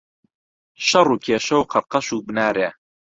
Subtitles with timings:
[0.87, 2.69] شەڕ و کێشە و قەڕقەش و بنارێ.